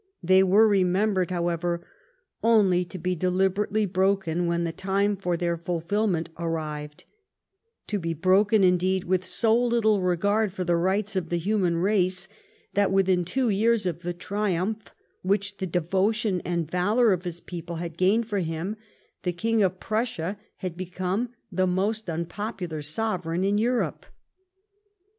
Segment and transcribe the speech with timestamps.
[0.23, 1.85] They were remembered, however,
[2.43, 7.03] only to be deliberately broken when the time for their fulfilment arrived:
[7.85, 12.27] to be broken, indeed, with so little regard for the rights of the human race,
[12.73, 14.85] that within two years of the triumph
[15.21, 18.77] which the devotion and valour of his people had gained for him,
[19.21, 24.07] the King of Prussia had become the most unpopular sovereign in Europe.